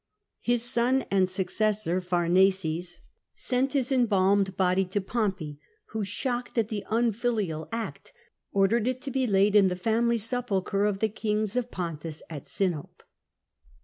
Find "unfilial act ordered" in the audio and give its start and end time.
6.89-8.87